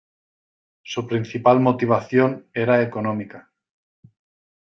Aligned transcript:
Su 0.81 1.05
principal 1.05 1.59
motivación 1.59 2.47
era 2.55 2.81
económica. 2.81 3.51